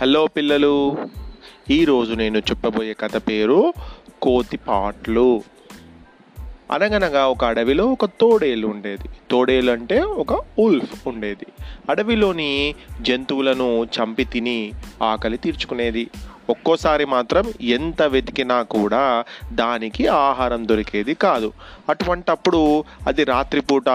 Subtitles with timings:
[0.00, 0.96] Hello పిల్లలు.
[1.70, 3.72] ఈరోజు నేను చెప్పబోయే కథ పేరు
[4.22, 5.42] కోతిపాట్లు
[6.70, 9.08] అనగనగా ఒక అడవిలో ఒక తోడేలు ఉండేది.
[9.30, 11.46] తోడేలు అంటే ఒక ఉల్ఫ్ ఉండేది.
[11.90, 16.10] అడవిలోని జంతువులను చంపి తిని ఆకలి తీర్చుకునేది.
[16.50, 21.52] ఒక్కోసారి మాత్రం ఎంత వెతికినా కూడా దానికి ఆహారం దొరికేది కాదు.
[21.88, 23.88] అటువంటప్పుడు అది రాత్రిపూట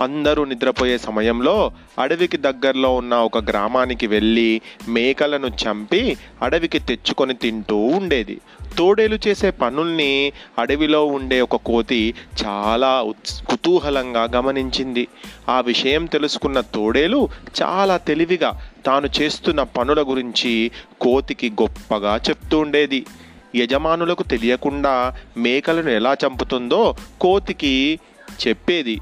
[0.00, 8.40] అందరూ నిద్రపోయే సమయంలో అడవికి దగ్గరలో ఉన్న ఒక గ్రామానికి వెళ్ళి మేకలను చంపి అడవికి తెచ్చుకొని తింటూ ఉండేది.
[8.78, 15.08] తోడేలు చేసే పనుల్ని అడవిలో ఉండే ఒక కోతి చాలా ఉత్స్- కుతూహలంగా గమనించింది.
[15.48, 17.28] ఆ విషయం తెలుసుకున్న తోడేలు
[17.62, 23.06] చాలా తెలివిగా తాను చేస్తున్న పనుల గురించి కోతికి గొప్పగా చెప్తూ ఉండేది.
[23.56, 27.98] యజమానులకు తెలియకుండా మేకలను ఎలా చంపుతుందో కోతికి
[28.48, 29.00] చెప్పేది.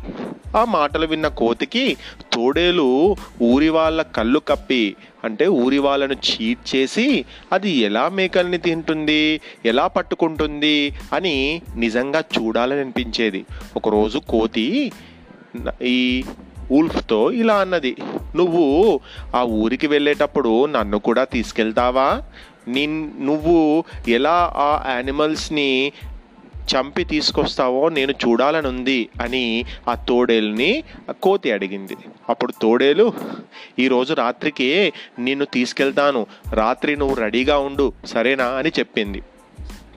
[0.56, 1.96] ఆ మాటలు విన్న కోతికి
[2.32, 9.86] తోడేలు ఊరి వాళ్ళ కళ్ళు కప్పి అంటే ఊరి వాళ్ళను చీట్ చేసి అది ఎలా మేకల్ని తింటుంది ఎలా
[9.86, 13.44] పట్టుకుంటుంది అని నిజంగా చూడాలని అనిపించేది.
[13.76, 14.92] ఒకరోజు కోతి
[15.82, 16.24] ఈ
[16.70, 17.96] ఉల్ఫ్తో ఇలా అన్నది.
[18.36, 19.00] నువ్వు
[19.34, 22.22] ఆ ఊరికి వెళ్ళేటప్పుడు నన్ను కూడా తీసుకెళ్తావా?
[22.68, 25.92] నిన్ నువ్వు ఎలా ఆ యానిమల్స్ని
[26.76, 30.82] చంపి తీసుకొస్తావో నేను చూడాలని ఉంది అని ఆ తోడేలుని
[31.22, 31.96] కోతి అడిగింది.
[32.28, 33.12] అప్పుడు తోడేలు
[33.78, 36.26] ఈరోజు రాత్రికి నిన్ను తీసుకెళ్తాను.
[36.52, 38.44] రాత్రి నువ్వు రెడీగా ఉండు సరేనా?
[38.44, 39.22] అని చెప్పింది.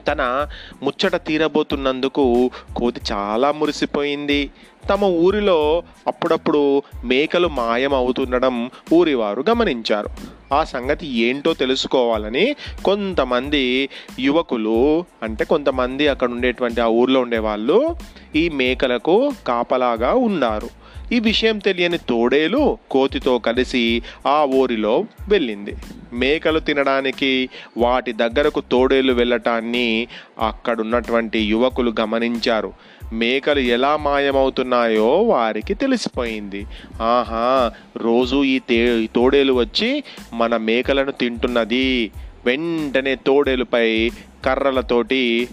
[0.08, 0.46] తన
[0.82, 4.50] ముచ్చట తీరబోతున్నందుకు కోతి చాలా మురిసిపోయింది.
[4.90, 10.08] తమ ఊరిలో అప్పుడప్పుడు మేకలు మాయం అవుతుండడం ఊరివారు గమనించారు.
[10.54, 13.88] ఆ సంగతి ఏంటో తెలుసుకోవాలని కొంతమంది
[14.20, 17.96] యువకులు అంటే కొంతమంది అక్కడ ఉండేటువంటి ఆ ఊర్లో ఉండేవాళ్ళు
[18.36, 20.68] ఈ మేకలకు కాపలాగా ఉన్నారు.
[21.12, 25.74] ఈ విషయం తెలియని తోడేలు కోతితో కలిసి ఆ ఊరిలో వెళ్ళింది.
[26.14, 30.08] మేకలు తినడానికి వాటి దగ్గరకు తోడేలు వెళ్ళటాన్ని
[30.40, 32.72] అక్కడున్నటువంటి యువకులు గమనించారు.
[33.12, 36.66] మేకలు ఎలా మాయమవుతున్నాయో వారికి తెలిసిపోయింది.
[37.02, 42.10] ఆహా రోజు ఈ తే ఈ తోడేలు వచ్చి మన మేకలను తింటున్నది.
[42.46, 44.10] వెంటనే తోడేలుపై
[44.44, 45.48] కర్రలతోటి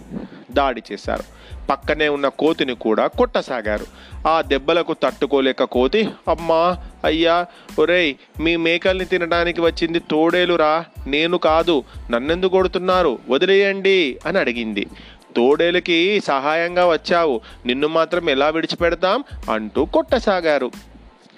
[0.52, 1.24] దాడి చేశారు.
[1.70, 3.86] పక్కనే ఉన్న కోతిని కూడా కొట్టసాగారు.
[4.28, 7.46] ఆ దెబ్బలకు తట్టుకోలేక కోతి అమ్మా అయ్యా
[7.80, 10.86] ఒరేయ్ మీ మేకల్ని తినడానికి వచ్చింది తోడేలురా.
[11.08, 13.20] నేను కాదు నన్నెందుకు కొడుతున్నారు?
[13.30, 14.88] వదిలేయండి అని అడిగింది.
[15.36, 17.42] తోడేలుకి సహాయంగా వచ్చావు.
[17.66, 19.24] నిన్ను మాత్రం ఎలా విడిచిపెడతాం?
[19.52, 20.72] అంటూ కొట్టసాగారు.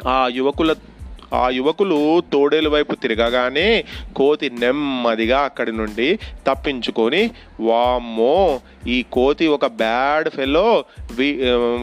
[0.07, 0.75] ఆ యువకుల
[1.33, 3.83] ఆ యువకులు తోడేలు వైపు తిరగగానే
[4.15, 10.85] కోతి నెమ్మదిగా అక్కడి నుండి తప్పించుకొని వామ్మో ఈ కోతి ఒక బ్యాడ్ ఫెల్లో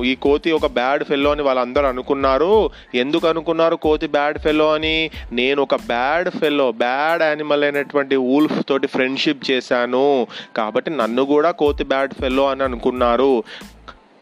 [0.04, 2.70] ఈ కోతి ఒక బ్యాడ్ ఫెల్లో అని వాళ్ళందరూ అనుకున్నారు.
[2.94, 5.10] ఎందుకు అనుకున్నారు కోతి బ్యాడ్ ఫెలో అని?
[5.32, 10.26] నేను ఒక బ్యాడ్ ఫెల్లో బ్యాడ్ యానిమల్ అయినటువంటి ఊల్ఫ్ తోటి ఫ్రెండ్షిప్ చేశాను.
[10.56, 13.42] కాబట్టి నన్ను కూడా కోతి బ్యాడ్ ఫెల్లో అని అనుకున్నారు.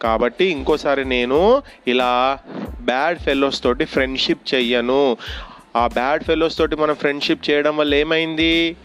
[0.03, 2.39] కాబట్టి ఇంకోసారి నేను ఇలా
[2.81, 5.17] బ్యాడ్ ఫెలోస్ తోటి ఫ్రెండ్షిప్ చెయ్యను.
[5.77, 8.77] ఆ బ్యాడ్ ఫెలోస్ తోటి మనం ఫ్రెండ్షిప్ చేయడం వల్ల ఏమైంది?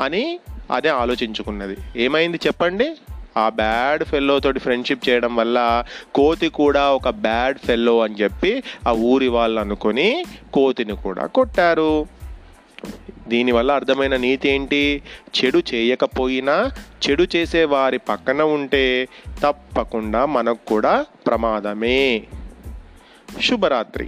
[0.00, 0.38] అని
[0.70, 1.76] అదే ఆలోచించుకున్నది.
[1.96, 2.94] ఏమైంది చెప్పండి?
[3.36, 5.84] ఆ బ్యాడ్ ఫెల్లో తోటి ఫ్రెండ్షిప్ చేయడం వల్ల
[6.14, 12.06] కోతి కూడా ఒక బ్యాడ్ ఫెల్లో అని చెప్పి ఆ ఊరి వాళ్ళు అనుకొని కోతిని కూడా కొట్టారు.
[13.28, 15.02] దీనివల్ల అర్థమైన నీతి ఏంటి?
[15.38, 16.70] చెడు చేయకపోయినా
[17.10, 19.08] చెడు చేసే వారి పక్కన ఉంటే
[19.42, 22.22] తప్పకుండా మనకు కూడా ప్రమాదమే.
[23.39, 24.07] శుభరాత్రి